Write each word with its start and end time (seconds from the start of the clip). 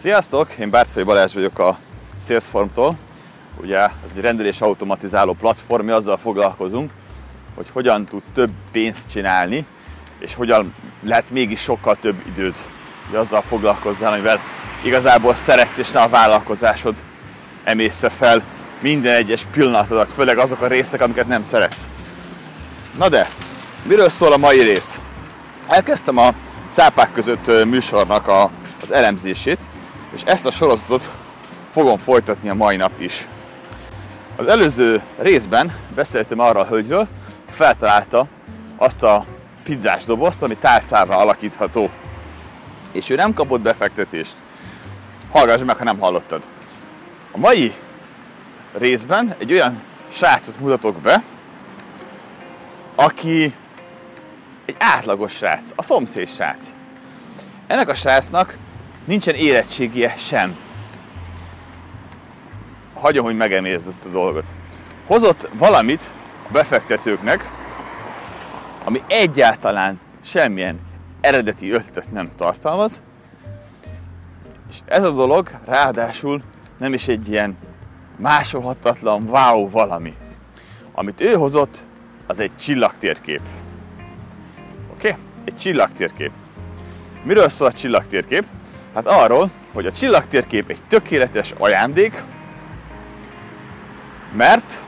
Sziasztok! 0.00 0.52
Én 0.58 0.70
Bártfai 0.70 1.02
Balázs 1.02 1.34
vagyok 1.34 1.58
a 1.58 1.78
Salesform-tól. 2.22 2.96
Ugye 3.60 3.78
ez 3.78 4.12
egy 4.16 4.20
rendelés 4.20 4.60
automatizáló 4.60 5.32
platform, 5.32 5.84
mi 5.84 5.90
azzal 5.90 6.16
foglalkozunk, 6.16 6.90
hogy 7.54 7.66
hogyan 7.72 8.04
tudsz 8.04 8.30
több 8.34 8.50
pénzt 8.72 9.10
csinálni, 9.10 9.66
és 10.18 10.34
hogyan 10.34 10.74
lehet 11.04 11.30
mégis 11.30 11.60
sokkal 11.60 11.96
több 11.96 12.22
időt, 12.26 12.56
hogy 13.06 13.18
azzal 13.18 13.42
foglalkozzál, 13.42 14.12
amivel 14.12 14.40
igazából 14.82 15.34
szeretsz, 15.34 15.78
és 15.78 15.90
ne 15.90 16.00
a 16.00 16.08
vállalkozásod 16.08 16.96
emészze 17.64 18.08
fel 18.08 18.42
minden 18.80 19.14
egyes 19.14 19.46
pillanatodat, 19.52 20.12
főleg 20.12 20.38
azok 20.38 20.60
a 20.60 20.66
részek, 20.66 21.00
amiket 21.00 21.26
nem 21.28 21.42
szeretsz. 21.42 21.88
Na 22.98 23.08
de, 23.08 23.28
miről 23.82 24.08
szól 24.08 24.32
a 24.32 24.36
mai 24.36 24.62
rész? 24.62 25.00
Elkezdtem 25.66 26.16
a 26.16 26.34
cápák 26.70 27.12
között 27.12 27.64
műsornak 27.64 28.28
a, 28.28 28.50
az 28.82 28.92
elemzését, 28.92 29.58
és 30.14 30.22
ezt 30.22 30.46
a 30.46 30.50
sorozatot 30.50 31.10
fogom 31.70 31.98
folytatni 31.98 32.48
a 32.48 32.54
mai 32.54 32.76
nap 32.76 33.00
is. 33.00 33.26
Az 34.36 34.46
előző 34.46 35.02
részben 35.18 35.74
beszéltem 35.94 36.38
arra 36.38 36.60
a 36.60 36.66
hölgyről, 36.66 37.08
hogy 37.44 37.54
feltalálta 37.54 38.26
azt 38.76 39.02
a 39.02 39.24
pizzás 39.62 40.04
dobozt, 40.04 40.42
ami 40.42 40.56
tárcára 40.56 41.16
alakítható. 41.16 41.90
És 42.92 43.10
ő 43.10 43.14
nem 43.14 43.34
kapott 43.34 43.60
befektetést. 43.60 44.36
Hallgass 45.30 45.62
meg, 45.62 45.76
ha 45.76 45.84
nem 45.84 45.98
hallottad. 45.98 46.42
A 47.32 47.38
mai 47.38 47.72
részben 48.72 49.34
egy 49.38 49.52
olyan 49.52 49.82
srácot 50.08 50.60
mutatok 50.60 50.96
be, 50.96 51.22
aki 52.94 53.54
egy 54.66 54.76
átlagos 54.78 55.32
srác, 55.32 55.70
a 55.76 55.82
szomszéd 55.82 56.28
srác. 56.28 56.74
Ennek 57.66 57.88
a 57.88 57.94
srácnak 57.94 58.56
nincsen 59.08 59.34
érettségie 59.34 60.14
sem. 60.16 60.56
Hagyom, 62.94 63.24
hogy 63.24 63.36
megemézd 63.36 63.88
ezt 63.88 64.06
a 64.06 64.08
dolgot. 64.08 64.44
Hozott 65.06 65.48
valamit 65.52 66.10
a 66.48 66.52
befektetőknek, 66.52 67.50
ami 68.84 69.02
egyáltalán 69.06 70.00
semmilyen 70.20 70.80
eredeti 71.20 71.70
ötletet 71.70 72.12
nem 72.12 72.30
tartalmaz, 72.36 73.00
és 74.70 74.76
ez 74.84 75.04
a 75.04 75.10
dolog 75.10 75.50
ráadásul 75.64 76.42
nem 76.78 76.92
is 76.92 77.08
egy 77.08 77.28
ilyen 77.28 77.56
másolhatatlan 78.16 79.22
wow 79.22 79.70
valami. 79.70 80.14
Amit 80.92 81.20
ő 81.20 81.32
hozott, 81.32 81.78
az 82.26 82.38
egy 82.38 82.56
csillagtérkép. 82.58 83.40
Oké? 84.92 85.08
Okay? 85.08 85.20
Egy 85.44 85.56
csillagtérkép. 85.56 86.30
Miről 87.22 87.48
szól 87.48 87.66
a 87.66 87.72
csillagtérkép? 87.72 88.44
Hát 88.98 89.06
arról, 89.06 89.50
hogy 89.72 89.86
a 89.86 89.92
csillagtérkép 89.92 90.70
egy 90.70 90.78
tökéletes 90.88 91.54
ajándék, 91.58 92.22
mert 94.36 94.80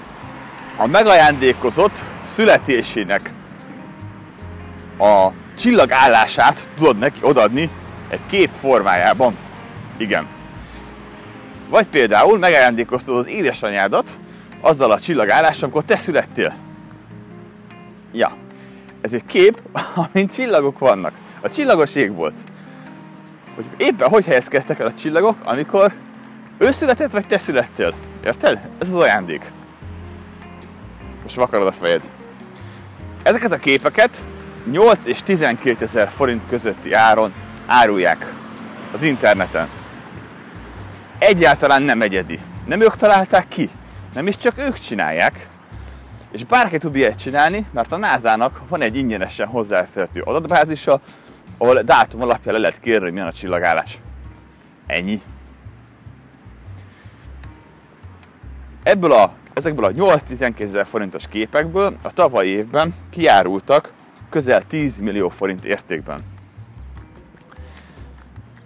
a 0.77 0.87
megajándékozott 0.87 1.99
születésének 2.25 3.33
a 4.99 5.29
csillagállását 5.59 6.69
tudod 6.77 6.99
neki 6.99 7.19
odadni 7.23 7.71
egy 8.09 8.21
kép 8.27 8.51
formájában. 8.61 9.37
Igen. 9.97 10.27
Vagy 11.69 11.87
például 11.87 12.39
megajándékoztad 12.39 13.17
az 13.17 13.29
édesanyádat 13.29 14.19
azzal 14.61 14.91
a 14.91 15.01
csillagállással, 15.01 15.63
amikor 15.63 15.85
te 15.85 15.97
születtél. 15.97 16.55
Ja, 18.13 18.37
ez 19.01 19.13
egy 19.13 19.27
kép, 19.27 19.61
amin 20.13 20.29
csillagok 20.29 20.79
vannak. 20.79 21.13
A 21.41 21.51
csillagos 21.51 21.95
ég 21.95 22.15
volt 22.15 22.35
hogy 23.65 23.87
éppen 23.87 24.09
hogy 24.09 24.25
helyezkedtek 24.25 24.79
el 24.79 24.87
a 24.87 24.95
csillagok, 24.95 25.37
amikor 25.45 25.93
ő 26.59 26.71
született, 26.71 27.11
vagy 27.11 27.27
te 27.27 27.39
születtél. 27.39 27.95
Érted? 28.25 28.69
Ez 28.79 28.93
az 28.93 29.01
ajándék. 29.01 29.51
Most 31.23 31.35
vakarod 31.35 31.67
a 31.67 31.73
fejed. 31.73 32.11
Ezeket 33.23 33.53
a 33.53 33.59
képeket 33.59 34.23
8 34.71 35.07
és 35.07 35.23
12 35.23 35.85
ezer 35.85 36.09
forint 36.09 36.43
közötti 36.49 36.93
áron 36.93 37.33
árulják 37.67 38.33
az 38.93 39.03
interneten. 39.03 39.69
Egyáltalán 41.19 41.83
nem 41.83 42.03
egyedi. 42.03 42.39
Nem 42.67 42.81
ők 42.81 42.97
találták 42.97 43.49
ki, 43.49 43.71
nem 44.15 44.27
is 44.27 44.37
csak 44.37 44.59
ők 44.59 44.79
csinálják. 44.79 45.49
És 46.33 46.45
bárki 46.45 46.79
tud 46.79 46.97
ilyet 46.97 47.19
csinálni, 47.19 47.67
mert 47.73 47.93
a 47.93 47.97
NASA-nak 47.97 48.61
van 48.69 48.83
egy 48.83 48.97
ingyenesen 48.97 49.47
hozzáférhető 49.47 50.21
adatbázisa, 50.21 51.01
ahol 51.59 51.83
dátum 51.83 52.23
alapján 52.23 52.55
le 52.55 52.61
lehet 52.61 52.81
kérni, 52.81 53.03
hogy 53.03 53.13
milyen 53.13 53.27
a 53.27 53.33
csillagállás. 53.33 53.99
Ennyi. 54.87 55.23
Ebből 58.83 59.13
a, 59.13 59.33
ezekből 59.55 59.85
a 59.85 59.91
8-12 59.91 60.61
ezer 60.61 60.87
forintos 60.87 61.29
képekből 61.29 61.99
a 62.03 62.13
tavalyi 62.13 62.49
évben 62.49 62.95
kiárultak 63.11 63.93
közel 64.29 64.67
10 64.67 64.99
millió 64.99 65.29
forint 65.29 65.65
értékben. 65.65 66.21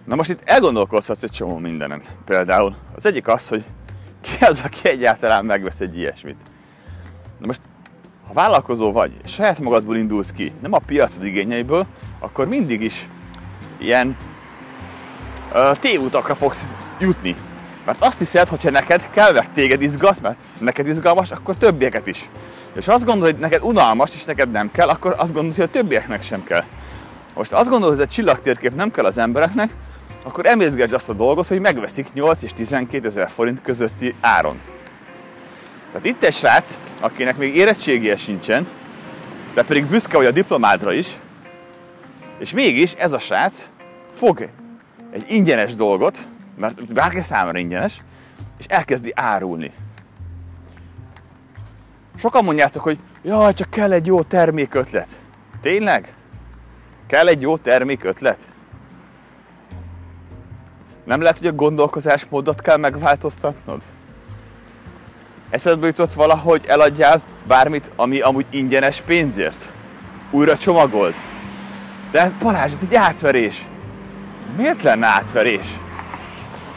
Na 0.04 0.14
most 0.14 0.30
itt 0.30 0.42
elgondolkozhatsz 0.44 1.22
egy 1.22 1.30
csomó 1.30 1.58
mindenen. 1.58 2.02
Például 2.24 2.74
az 2.94 3.06
egyik 3.06 3.28
az, 3.28 3.48
hogy 3.48 3.64
ki 4.20 4.44
az, 4.44 4.62
aki 4.64 4.88
egyáltalán 4.88 5.44
megvesz 5.44 5.80
egy 5.80 5.96
ilyesmit. 5.96 6.40
Na 7.38 7.46
most 7.46 7.60
ha 8.26 8.32
vállalkozó 8.32 8.92
vagy, 8.92 9.12
és 9.24 9.30
saját 9.30 9.58
magadból 9.58 9.96
indulsz 9.96 10.30
ki, 10.30 10.52
nem 10.62 10.72
a 10.72 10.78
piacod 10.78 11.24
igényeiből, 11.24 11.86
akkor 12.18 12.48
mindig 12.48 12.82
is 12.82 13.08
ilyen 13.78 14.16
uh, 15.52 15.76
tévutakra 15.76 16.34
fogsz 16.34 16.66
jutni. 16.98 17.36
Mert 17.84 18.02
azt 18.02 18.18
hiszed, 18.18 18.48
hogyha 18.48 18.70
neked 18.70 19.10
kell, 19.10 19.32
mert 19.32 19.50
téged 19.50 19.82
izgat, 19.82 20.20
mert 20.20 20.36
neked 20.58 20.86
izgalmas, 20.86 21.30
akkor 21.30 21.56
többieket 21.56 22.06
is. 22.06 22.28
És 22.74 22.88
azt 22.88 23.04
gondolod, 23.04 23.30
hogy 23.30 23.40
neked 23.40 23.62
unalmas, 23.62 24.14
és 24.14 24.24
neked 24.24 24.50
nem 24.50 24.70
kell, 24.70 24.88
akkor 24.88 25.14
azt 25.18 25.32
gondolod, 25.32 25.56
hogy 25.56 25.64
a 25.64 25.70
többieknek 25.70 26.22
sem 26.22 26.44
kell. 26.44 26.64
Most 27.34 27.52
azt 27.52 27.68
gondolod, 27.68 27.94
hogy 27.94 28.02
ez 28.02 28.08
egy 28.08 28.14
csillagtérkép 28.14 28.74
nem 28.74 28.90
kell 28.90 29.04
az 29.04 29.18
embereknek, 29.18 29.70
akkor 30.24 30.46
emészgedj 30.46 30.94
azt 30.94 31.08
a 31.08 31.12
dolgot, 31.12 31.46
hogy 31.46 31.60
megveszik 31.60 32.12
8 32.12 32.42
és 32.42 32.52
12 32.52 33.06
ezer 33.06 33.30
forint 33.30 33.62
közötti 33.62 34.14
áron. 34.20 34.58
Tehát 35.94 36.08
itt 36.08 36.22
egy 36.22 36.32
srác, 36.32 36.78
akinek 37.00 37.36
még 37.36 37.56
érettségie 37.56 38.16
sincsen, 38.16 38.66
de 39.54 39.62
pedig 39.62 39.86
büszke 39.86 40.16
vagy 40.16 40.26
a 40.26 40.30
diplomádra 40.30 40.92
is, 40.92 41.18
és 42.38 42.52
mégis 42.52 42.92
ez 42.92 43.12
a 43.12 43.18
srác 43.18 43.68
fog 44.12 44.48
egy 45.10 45.24
ingyenes 45.28 45.74
dolgot, 45.74 46.26
mert 46.56 46.92
bárki 46.92 47.20
számára 47.20 47.58
ingyenes, 47.58 48.02
és 48.58 48.64
elkezdi 48.68 49.12
árulni. 49.14 49.72
Sokan 52.16 52.44
mondjátok, 52.44 52.82
hogy 52.82 52.98
jaj, 53.22 53.52
csak 53.52 53.70
kell 53.70 53.92
egy 53.92 54.06
jó 54.06 54.22
termékötlet. 54.22 55.08
Tényleg? 55.60 56.14
Kell 57.06 57.28
egy 57.28 57.40
jó 57.40 57.56
termékötlet? 57.56 58.38
Nem 61.04 61.20
lehet, 61.20 61.38
hogy 61.38 61.46
a 61.46 61.52
gondolkozásmódot 61.52 62.60
kell 62.60 62.76
megváltoztatnod? 62.76 63.82
Eszedbe 65.54 65.86
jutott 65.86 66.12
valahogy 66.12 66.64
eladjál 66.66 67.22
bármit, 67.46 67.90
ami 67.96 68.20
amúgy 68.20 68.46
ingyenes 68.50 69.00
pénzért? 69.00 69.72
Újra 70.30 70.56
csomagold? 70.56 71.14
De 72.10 72.20
ez 72.20 72.32
Balázs, 72.32 72.72
ez 72.72 72.78
egy 72.82 72.94
átverés. 72.94 73.66
Miért 74.56 74.82
lenne 74.82 75.06
átverés? 75.06 75.66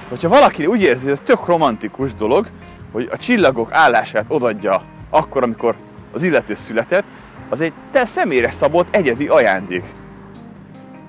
Hogyha 0.10 0.30
valaki 0.30 0.66
úgy 0.66 0.82
érzi, 0.82 1.04
hogy 1.04 1.12
ez 1.12 1.22
tök 1.26 1.46
romantikus 1.46 2.14
dolog, 2.14 2.48
hogy 2.92 3.08
a 3.12 3.18
csillagok 3.18 3.72
állását 3.72 4.26
odadja 4.28 4.84
akkor, 5.10 5.44
amikor 5.44 5.76
az 6.14 6.24
illető 6.24 6.56
született, 6.56 7.06
az 7.50 7.62
egy 7.62 7.74
te 7.92 8.06
személyre 8.06 8.50
szabott 8.50 8.96
egyedi 8.96 9.28
ajándék. 9.28 9.86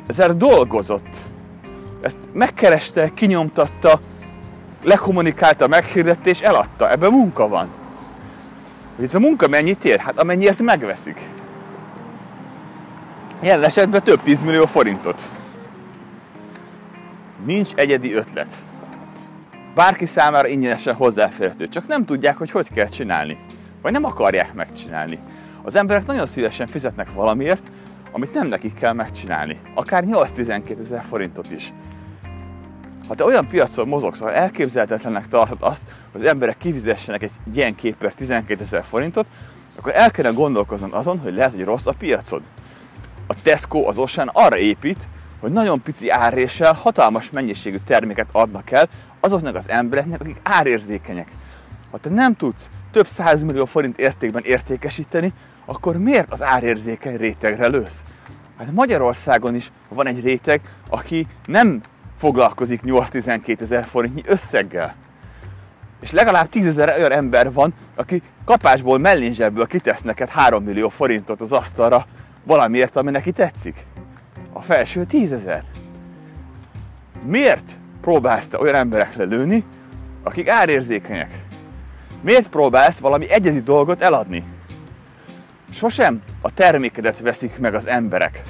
Ezzel 0.06 0.32
dolgozott. 0.32 1.16
Ezt 2.00 2.18
megkereste, 2.32 3.10
kinyomtatta, 3.14 4.00
lekommunikálta, 4.82 5.66
meghirdette 5.66 6.30
és 6.30 6.40
eladta. 6.40 6.90
Ebben 6.90 7.10
munka 7.10 7.48
van. 7.48 7.68
Ez 9.02 9.14
a 9.14 9.18
munka 9.18 9.48
mennyit 9.48 9.84
ér? 9.84 9.98
Hát 9.98 10.18
amennyiért 10.18 10.62
megveszik. 10.62 11.20
Jelen 13.40 13.64
esetben 13.64 14.02
több 14.02 14.22
10 14.22 14.42
millió 14.42 14.66
forintot. 14.66 15.30
Nincs 17.44 17.74
egyedi 17.74 18.14
ötlet. 18.14 18.54
Bárki 19.74 20.06
számára 20.06 20.48
ingyenesen 20.48 20.94
hozzáférhető, 20.94 21.68
csak 21.68 21.86
nem 21.86 22.04
tudják, 22.04 22.36
hogy 22.36 22.50
hogy 22.50 22.72
kell 22.72 22.88
csinálni. 22.88 23.38
Vagy 23.82 23.92
nem 23.92 24.04
akarják 24.04 24.54
megcsinálni. 24.54 25.18
Az 25.62 25.76
emberek 25.76 26.06
nagyon 26.06 26.26
szívesen 26.26 26.66
fizetnek 26.66 27.12
valamiért, 27.12 27.70
amit 28.12 28.34
nem 28.34 28.46
nekik 28.46 28.74
kell 28.74 28.92
megcsinálni. 28.92 29.58
Akár 29.74 30.04
8-12 30.06 30.78
ezer 30.78 31.04
forintot 31.08 31.50
is. 31.50 31.72
Ha 33.08 33.14
te 33.14 33.24
olyan 33.24 33.48
piacon 33.48 33.88
mozogsz, 33.88 34.20
ahol 34.20 34.32
elképzelhetetlennek 34.32 35.28
tartod 35.28 35.58
azt, 35.60 35.82
hogy 36.12 36.20
az 36.20 36.26
emberek 36.26 36.58
kifizessenek 36.58 37.22
egy 37.22 37.30
ilyen 37.52 37.74
képért 37.74 38.16
12 38.16 38.62
ezer 38.62 38.84
forintot, 38.84 39.26
akkor 39.76 39.92
el 39.94 40.10
kellene 40.10 40.34
gondolkoznod 40.34 40.92
azon, 40.92 41.18
hogy 41.18 41.34
lehet, 41.34 41.52
hogy 41.52 41.64
rossz 41.64 41.86
a 41.86 41.92
piacod. 41.92 42.42
A 43.26 43.42
Tesco, 43.42 43.88
az 43.88 43.98
Ocean 43.98 44.30
arra 44.32 44.58
épít, 44.58 45.08
hogy 45.40 45.52
nagyon 45.52 45.82
pici 45.82 46.10
árréssel 46.10 46.72
hatalmas 46.72 47.30
mennyiségű 47.30 47.78
terméket 47.86 48.28
adnak 48.32 48.70
el 48.70 48.88
azoknak 49.20 49.54
az 49.54 49.68
embereknek, 49.68 50.20
akik 50.20 50.40
árérzékenyek. 50.42 51.32
Ha 51.90 51.98
te 51.98 52.10
nem 52.10 52.36
tudsz 52.36 52.70
több 52.92 53.06
százmillió 53.06 53.64
forint 53.64 53.98
értékben 53.98 54.42
értékesíteni, 54.44 55.32
akkor 55.64 55.96
miért 55.96 56.32
az 56.32 56.42
árérzékeny 56.42 57.16
rétegre 57.16 57.66
lősz? 57.66 58.04
Hát 58.58 58.72
Magyarországon 58.72 59.54
is 59.54 59.70
van 59.88 60.06
egy 60.06 60.20
réteg, 60.20 60.60
aki 60.88 61.26
nem 61.46 61.82
foglalkozik 62.18 62.80
8-12 62.84 63.60
ezer 63.60 63.84
forintnyi 63.84 64.22
összeggel. 64.26 64.94
És 66.00 66.10
legalább 66.10 66.48
10 66.48 66.66
ezer 66.66 66.98
olyan 66.98 67.12
ember 67.12 67.52
van, 67.52 67.74
aki 67.94 68.22
kapásból, 68.44 68.98
mellényzsebből 68.98 69.66
kitesz 69.66 70.02
neked 70.02 70.28
3 70.28 70.64
millió 70.64 70.88
forintot 70.88 71.40
az 71.40 71.52
asztalra 71.52 72.06
valamiért, 72.44 72.96
ami 72.96 73.10
neki 73.10 73.32
tetszik. 73.32 73.86
A 74.52 74.60
felső 74.60 75.04
10 75.04 75.32
ezer. 75.32 75.64
Miért 77.24 77.76
próbálsz 78.00 78.48
te 78.48 78.58
olyan 78.58 78.74
emberekre 78.74 79.24
lőni, 79.24 79.64
akik 80.22 80.48
árérzékenyek? 80.48 81.30
Miért 82.20 82.48
próbálsz 82.48 82.98
valami 82.98 83.30
egyedi 83.30 83.60
dolgot 83.60 84.02
eladni? 84.02 84.44
Sosem 85.70 86.22
a 86.40 86.54
termékedet 86.54 87.20
veszik 87.20 87.58
meg 87.58 87.74
az 87.74 87.86
emberek. 87.86 88.42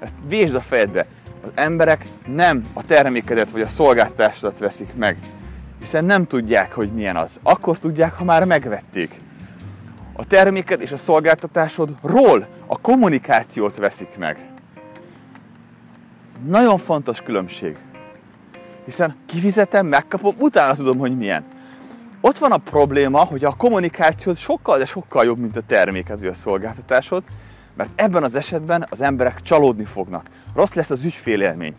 Ezt 0.00 0.14
vésd 0.28 0.54
a 0.54 0.60
fejedbe. 0.60 1.06
Az 1.42 1.50
emberek 1.54 2.06
nem 2.26 2.66
a 2.72 2.84
termékedet 2.84 3.50
vagy 3.50 3.60
a 3.60 3.68
szolgáltatásodat 3.68 4.58
veszik 4.58 4.94
meg. 4.94 5.16
Hiszen 5.78 6.04
nem 6.04 6.26
tudják, 6.26 6.72
hogy 6.72 6.92
milyen 6.92 7.16
az. 7.16 7.40
Akkor 7.42 7.78
tudják, 7.78 8.14
ha 8.14 8.24
már 8.24 8.44
megvették. 8.44 9.16
A 10.12 10.26
terméked 10.26 10.80
és 10.80 10.92
a 10.92 10.96
szolgáltatásodról 10.96 12.46
a 12.66 12.80
kommunikációt 12.80 13.76
veszik 13.76 14.16
meg. 14.16 14.38
Nagyon 16.46 16.78
fontos 16.78 17.20
különbség. 17.20 17.76
Hiszen 18.84 19.16
kifizetem, 19.26 19.86
megkapom, 19.86 20.34
utána 20.38 20.74
tudom, 20.74 20.98
hogy 20.98 21.16
milyen. 21.16 21.44
Ott 22.20 22.38
van 22.38 22.52
a 22.52 22.56
probléma, 22.56 23.24
hogy 23.24 23.44
a 23.44 23.54
kommunikációd 23.56 24.36
sokkal, 24.36 24.78
de 24.78 24.84
sokkal 24.84 25.24
jobb, 25.24 25.38
mint 25.38 25.56
a 25.56 25.62
terméked 25.66 26.18
vagy 26.18 26.28
a 26.28 26.34
szolgáltatásod, 26.34 27.22
mert 27.78 27.90
ebben 27.94 28.22
az 28.22 28.34
esetben 28.34 28.86
az 28.90 29.00
emberek 29.00 29.42
csalódni 29.42 29.84
fognak. 29.84 30.26
Rossz 30.54 30.72
lesz 30.72 30.90
az 30.90 31.04
ügyfélélmény. 31.04 31.74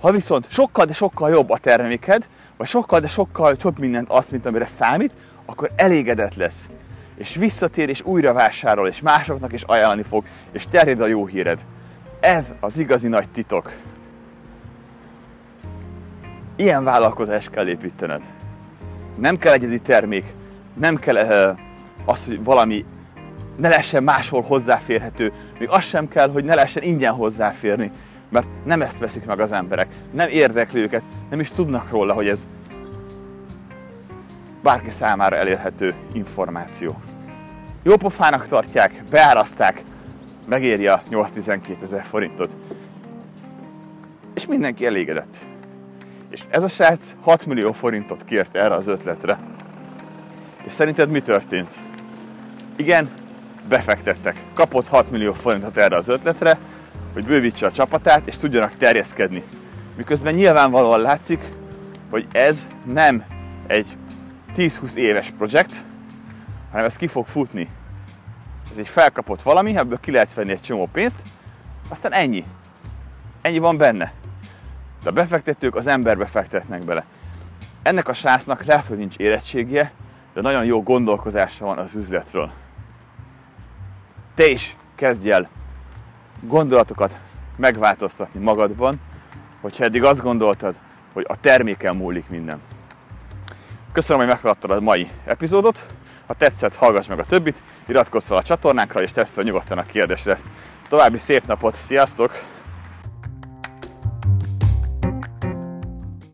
Ha 0.00 0.10
viszont 0.10 0.50
sokkal, 0.50 0.84
de 0.84 0.92
sokkal 0.92 1.30
jobb 1.30 1.50
a 1.50 1.58
terméked, 1.58 2.28
vagy 2.56 2.66
sokkal, 2.66 3.00
de 3.00 3.08
sokkal 3.08 3.56
több 3.56 3.78
mindent 3.78 4.08
azt, 4.08 4.30
mint 4.30 4.46
amire 4.46 4.66
számít, 4.66 5.12
akkor 5.44 5.70
elégedett 5.76 6.34
lesz. 6.34 6.68
És 7.14 7.34
visszatér, 7.34 7.88
és 7.88 8.02
újra 8.02 8.32
vásárol, 8.32 8.88
és 8.88 9.00
másoknak 9.00 9.52
is 9.52 9.62
ajánlani 9.62 10.02
fog, 10.02 10.24
és 10.52 10.66
terjed 10.66 11.00
a 11.00 11.06
jó 11.06 11.26
híred. 11.26 11.60
Ez 12.20 12.52
az 12.60 12.78
igazi 12.78 13.08
nagy 13.08 13.28
titok. 13.28 13.72
Ilyen 16.56 16.84
vállalkozást 16.84 17.50
kell 17.50 17.68
építened. 17.68 18.22
Nem 19.16 19.36
kell 19.36 19.52
egyedi 19.52 19.80
termék, 19.80 20.34
nem 20.74 20.96
kell 20.96 21.16
uh, 21.16 21.58
az, 22.04 22.26
hogy 22.26 22.44
valami 22.44 22.84
ne 23.56 23.68
lehessen 23.68 24.02
máshol 24.02 24.42
hozzáférhető, 24.42 25.32
még 25.58 25.68
az 25.68 25.84
sem 25.84 26.08
kell, 26.08 26.30
hogy 26.30 26.44
ne 26.44 26.54
lehessen 26.54 26.82
ingyen 26.82 27.12
hozzáférni, 27.12 27.90
mert 28.28 28.48
nem 28.64 28.82
ezt 28.82 28.98
veszik 28.98 29.24
meg 29.24 29.40
az 29.40 29.52
emberek, 29.52 29.88
nem 30.12 30.28
érdekli 30.28 30.80
őket, 30.80 31.02
nem 31.30 31.40
is 31.40 31.50
tudnak 31.50 31.90
róla, 31.90 32.12
hogy 32.12 32.28
ez 32.28 32.46
bárki 34.62 34.90
számára 34.90 35.36
elérhető 35.36 35.94
információ. 36.12 37.00
Jó 37.82 37.96
pofának 37.96 38.46
tartják, 38.46 39.02
beáraszták, 39.10 39.82
megéri 40.46 40.86
a 40.86 41.02
8-12 41.10 41.82
ezer 41.82 42.04
forintot. 42.04 42.56
És 44.34 44.46
mindenki 44.46 44.86
elégedett. 44.86 45.36
És 46.30 46.44
ez 46.48 46.62
a 46.62 46.68
srác 46.68 47.14
6 47.20 47.46
millió 47.46 47.72
forintot 47.72 48.24
kért 48.24 48.56
erre 48.56 48.74
az 48.74 48.86
ötletre. 48.86 49.38
És 50.64 50.72
szerinted 50.72 51.10
mi 51.10 51.20
történt? 51.20 51.70
Igen, 52.76 53.10
befektettek. 53.68 54.44
Kapott 54.54 54.88
6 54.88 55.10
millió 55.10 55.32
forintot 55.32 55.76
erre 55.76 55.96
az 55.96 56.08
ötletre, 56.08 56.58
hogy 57.12 57.24
bővítse 57.24 57.66
a 57.66 57.70
csapatát, 57.70 58.26
és 58.26 58.36
tudjanak 58.36 58.76
terjeszkedni. 58.76 59.42
Miközben 59.96 60.34
nyilvánvalóan 60.34 61.00
látszik, 61.00 61.40
hogy 62.10 62.26
ez 62.32 62.66
nem 62.84 63.24
egy 63.66 63.96
10-20 64.56 64.94
éves 64.94 65.30
projekt, 65.30 65.82
hanem 66.70 66.86
ez 66.86 66.96
ki 66.96 67.06
fog 67.06 67.26
futni. 67.26 67.68
Ez 68.72 68.78
egy 68.78 68.88
felkapott 68.88 69.42
valami, 69.42 69.76
ebből 69.76 70.00
ki 70.00 70.10
lehet 70.10 70.34
venni 70.34 70.50
egy 70.50 70.60
csomó 70.60 70.88
pénzt, 70.92 71.22
aztán 71.88 72.12
ennyi. 72.12 72.44
Ennyi 73.42 73.58
van 73.58 73.76
benne. 73.76 74.12
De 75.02 75.08
a 75.08 75.12
befektetők 75.12 75.74
az 75.74 75.86
emberbe 75.86 76.26
fektetnek 76.26 76.84
bele. 76.84 77.04
Ennek 77.82 78.08
a 78.08 78.12
sásznak 78.12 78.64
lehet, 78.64 78.86
hogy 78.86 78.96
nincs 78.96 79.16
érettségje, 79.16 79.92
de 80.34 80.40
nagyon 80.40 80.64
jó 80.64 80.82
gondolkozása 80.82 81.64
van 81.64 81.78
az 81.78 81.94
üzletről. 81.94 82.50
Te 84.36 84.46
is 84.46 84.76
kezdj 84.94 85.30
el 85.30 85.48
gondolatokat 86.40 87.16
megváltoztatni 87.56 88.40
magadban, 88.40 89.00
hogyha 89.60 89.84
eddig 89.84 90.04
azt 90.04 90.22
gondoltad, 90.22 90.78
hogy 91.12 91.24
a 91.28 91.40
terméken 91.40 91.96
múlik 91.96 92.28
minden. 92.28 92.60
Köszönöm, 93.92 94.18
hogy 94.18 94.30
meghallgattad 94.30 94.70
a 94.70 94.80
mai 94.80 95.10
epizódot. 95.24 95.86
Ha 96.26 96.34
tetszett, 96.34 96.74
hallgass 96.74 97.06
meg 97.06 97.18
a 97.18 97.24
többit, 97.24 97.62
iratkozz 97.86 98.26
fel 98.26 98.36
a 98.36 98.42
csatornánkra, 98.42 99.02
és 99.02 99.10
tesz 99.10 99.30
fel 99.30 99.44
nyugodtan 99.44 99.78
a 99.78 99.82
kérdésre. 99.82 100.38
További 100.88 101.18
szép 101.18 101.46
napot, 101.46 101.74
sziasztok! 101.74 102.55